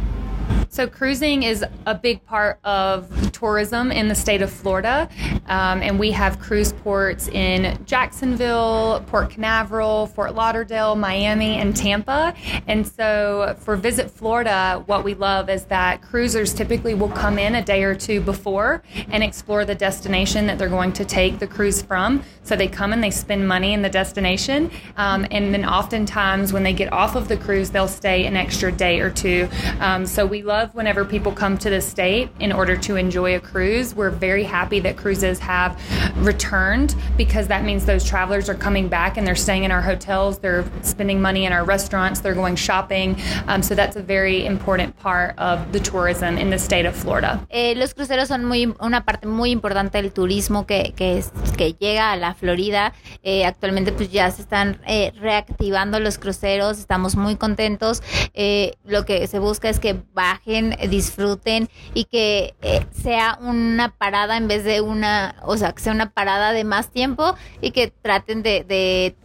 [0.68, 5.10] So, cruising is a big part of tourism in the state of Florida.
[5.48, 12.36] Um, and we have cruise ports in Jacksonville, Port Canaveral, Fort Lauderdale, Miami, and Tampa.
[12.68, 17.56] And so, for Visit Florida, what we love is that cruisers typically will come in
[17.56, 21.48] a day or two before and explore the destination that they're going to take the
[21.48, 22.24] cruise from.
[22.44, 24.70] So, they come and they spend money in the destination.
[24.98, 28.72] Um, and then, oftentimes, when they get off of the cruise, they'll stay an extra
[28.72, 29.50] day or two.
[29.80, 33.40] Um, so, we love whenever people come to the state in order to enjoy a
[33.40, 33.96] cruise.
[33.96, 35.80] We're very happy that cruises have
[36.18, 40.40] returned because that means those travelers are coming back and they're staying in our hotels,
[40.40, 43.16] they're spending money in our restaurants, they're going shopping.
[43.48, 47.46] Um, so that's a very important part of the tourism in the state of Florida.
[47.50, 51.24] Eh, los cruceros son muy, una parte muy importante del turismo que, que,
[51.58, 52.94] que llega a la Florida.
[53.24, 58.02] Eh, actualmente pues ya se están eh, reactivando los cruceros, estamos muy contentos.
[58.34, 62.86] Eh, lo que se busca es que bajen, disfruten y que eh,
[63.22, 66.90] sea una parada en vez de una, o sea, que sea una parada de más
[66.90, 69.16] tiempo y que traten de, de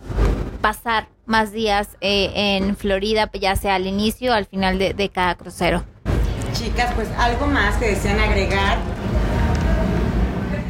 [0.60, 5.08] pasar más días eh, en Florida, ya sea al inicio o al final de, de
[5.08, 5.82] cada crucero.
[6.52, 8.78] Chicas, pues algo más que desean agregar.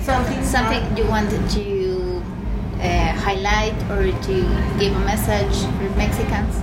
[0.05, 2.23] Something, Something you wanted to
[2.79, 4.35] uh, highlight or to
[4.79, 6.63] give a message for Mexicans?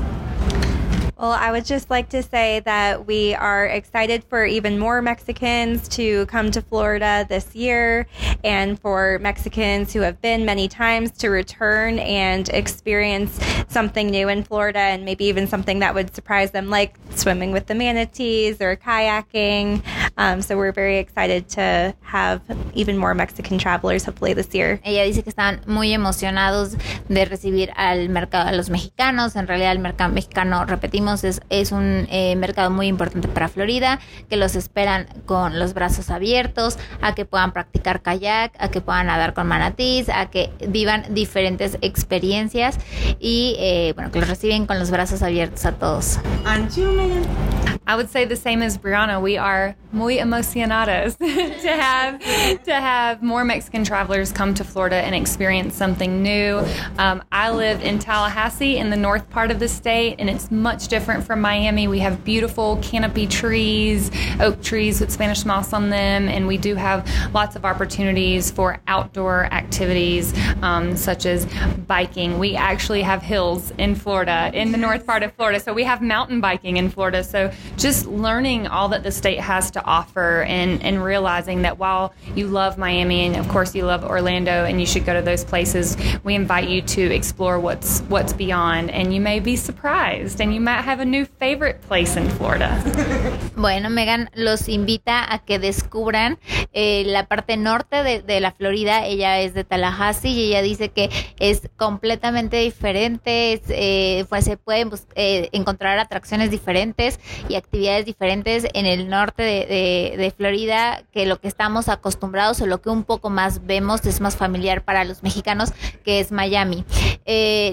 [1.15, 5.87] Well, I would just like to say that we are excited for even more Mexicans
[5.89, 8.07] to come to Florida this year
[8.43, 14.43] and for Mexicans who have been many times to return and experience something new in
[14.43, 18.75] Florida and maybe even something that would surprise them, like swimming with the manatees or
[18.75, 19.83] kayaking.
[20.17, 22.41] Um, so we're very excited to have
[22.73, 24.79] even more Mexican travelers hopefully this year.
[24.83, 26.75] Ella dice que están muy emocionados
[27.07, 29.35] de recibir al mercado, a los mexicanos.
[29.35, 33.49] En realidad, el mercado mexicano, repetimos, decimos es, es un eh, mercado muy importante para
[33.49, 33.99] Florida,
[34.29, 39.07] que los esperan con los brazos abiertos, a que puedan practicar kayak, a que puedan
[39.07, 42.77] nadar con manatís, a que vivan diferentes experiencias
[43.19, 46.19] y eh, bueno, que los reciben con los brazos abiertos a todos.
[47.85, 49.21] I would say the same as Brianna.
[49.21, 52.19] We are muy emocionadas to have
[52.63, 56.63] to have more Mexican travelers come to Florida and experience something new.
[56.97, 60.87] Um, I live in Tallahassee in the north part of the state, and it's much
[60.93, 61.87] different from Miami.
[61.87, 66.75] We have beautiful canopy trees, oak trees with Spanish moss on them, and we do
[66.75, 71.47] have lots of opportunities for outdoor activities um, such as
[71.87, 72.37] biking.
[72.37, 76.03] We actually have hills in Florida, in the north part of Florida, so we have
[76.03, 77.23] mountain biking in Florida.
[77.23, 82.13] So just learning all that the state has to offer and, and realizing that while
[82.35, 85.43] you love Miami and of course you love Orlando and you should go to those
[85.43, 90.53] places, we invite you to explore what's what's beyond and you may be surprised and
[90.53, 92.69] you might have a new favorite place in Florida.
[93.55, 96.39] Bueno, Megan los invita a que descubran
[96.73, 99.05] eh, la parte norte de, la Florida.
[99.05, 101.09] Ella es de Tallahassee y ella dice que
[101.39, 103.61] es completamente diferente.
[103.69, 110.15] Eh, pues se pueden eh, encontrar atracciones diferentes y actividades diferentes en el norte de,
[110.17, 114.19] de, Florida que lo que estamos acostumbrados o lo que un poco más vemos es
[114.19, 115.73] más familiar para los mexicanos,
[116.03, 116.83] que es Miami.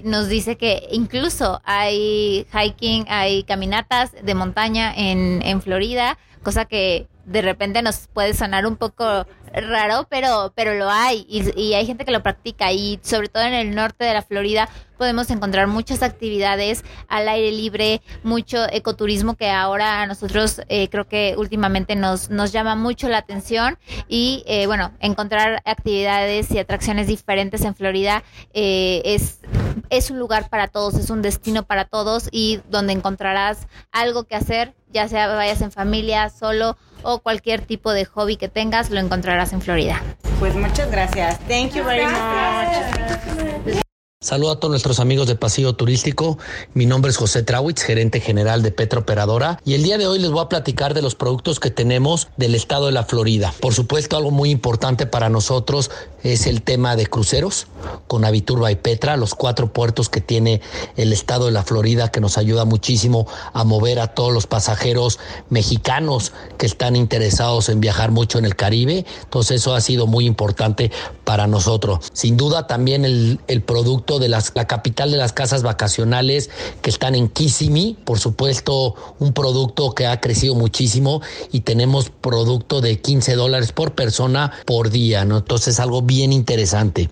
[0.05, 7.07] Nos dice que incluso hay hiking, hay caminatas de montaña en, en Florida, cosa que
[7.25, 11.27] de repente nos puede sonar un poco raro, pero, pero lo hay.
[11.29, 12.73] Y, hay gente que lo practica.
[12.73, 17.53] Y sobre todo en el norte de la Florida podemos encontrar muchas actividades al aire
[17.53, 23.09] libre, mucho ecoturismo que ahora a nosotros eh, creo que últimamente nos, nos llama mucho
[23.09, 23.79] la atención.
[24.09, 28.23] Y eh, bueno, encontrar actividades y atracciones diferentes en Florida
[28.53, 29.41] eh, es,
[29.89, 32.29] es un lugar para todos, es un destino para todos.
[32.31, 37.93] Y donde encontrarás algo que hacer, ya sea vayas en familia, solo o cualquier tipo
[37.93, 40.03] de hobby que tengas, lo encontrarás en Florida.
[40.39, 41.39] Pues muchas gracias.
[41.49, 43.50] Thank you very much.
[44.23, 46.37] Saludo a todos nuestros amigos de Pasillo Turístico.
[46.75, 49.59] Mi nombre es José Trawitz, gerente general de Petro Operadora.
[49.65, 52.55] Y el día de hoy les voy a platicar de los productos que tenemos del
[52.55, 53.55] estado de la Florida.
[53.61, 55.91] Por supuesto, algo muy importante para nosotros
[56.23, 57.67] es el tema de cruceros
[58.09, 60.61] con Aviturba y Petra, los cuatro puertos que tiene
[60.97, 65.19] el estado de la Florida, que nos ayuda muchísimo a mover a todos los pasajeros
[65.49, 69.07] mexicanos que están interesados en viajar mucho en el Caribe.
[69.23, 70.93] Entonces, eso ha sido muy importante
[71.25, 72.11] para nosotros.
[72.13, 76.51] Sin duda, también el, el producto de las, la capital de las casas vacacionales
[76.83, 82.81] que están en Kissimmee, por supuesto un producto que ha crecido muchísimo y tenemos producto
[82.81, 85.39] de 15 dólares por persona por día, ¿no?
[85.39, 87.11] Entonces algo bien interesante.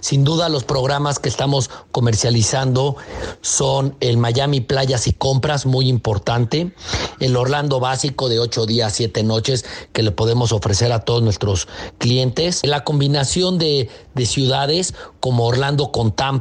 [0.00, 2.96] Sin duda los programas que estamos comercializando
[3.40, 6.72] son el Miami Playas y Compras, muy importante,
[7.18, 11.68] el Orlando Básico de 8 días, 7 noches que le podemos ofrecer a todos nuestros
[11.98, 16.39] clientes, la combinación de, de ciudades como Orlando con Tampa,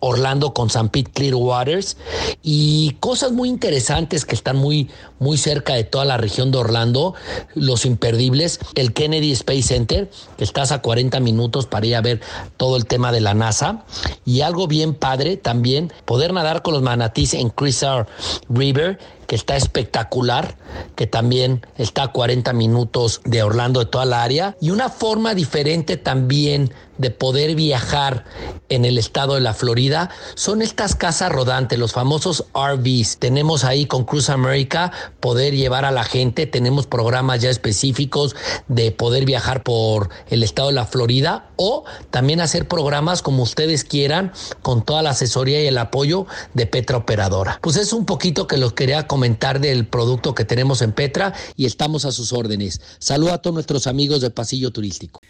[0.00, 1.96] Orlando con San Pete Clearwaters
[2.42, 7.14] y cosas muy interesantes que están muy, muy cerca de toda la región de Orlando,
[7.54, 12.20] los imperdibles, el Kennedy Space Center, que estás a 40 minutos para ir a ver
[12.56, 13.84] todo el tema de la NASA.
[14.24, 18.06] Y algo bien padre también, poder nadar con los manatís en Crisar
[18.48, 18.98] River
[19.28, 20.56] que está espectacular,
[20.96, 25.34] que también está a 40 minutos de Orlando, de toda la área, y una forma
[25.34, 28.24] diferente también de poder viajar
[28.70, 33.18] en el estado de la Florida son estas casas rodantes, los famosos RVs.
[33.18, 38.34] Tenemos ahí con Cruz America poder llevar a la gente, tenemos programas ya específicos
[38.66, 43.84] de poder viajar por el estado de la Florida o también hacer programas como ustedes
[43.84, 47.60] quieran con toda la asesoría y el apoyo de Petra Operadora.
[47.62, 51.66] Pues es un poquito que los quería comentar del producto que tenemos en Petra y
[51.66, 52.80] estamos a sus órdenes.
[52.98, 55.20] Saludos a todos nuestros amigos del Pasillo Turístico.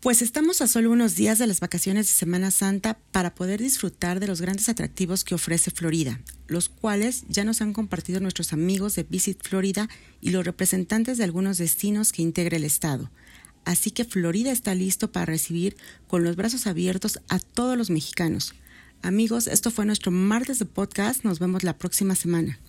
[0.00, 4.20] Pues estamos a solo unos días de las vacaciones de Semana Santa para poder disfrutar
[4.20, 8.94] de los grandes atractivos que ofrece Florida, los cuales ya nos han compartido nuestros amigos
[8.94, 9.88] de Visit Florida
[10.20, 13.10] y los representantes de algunos destinos que integra el estado.
[13.64, 15.76] Así que Florida está listo para recibir
[16.06, 18.54] con los brazos abiertos a todos los mexicanos.
[19.02, 21.24] Amigos, esto fue nuestro martes de podcast.
[21.24, 22.60] Nos vemos la próxima semana.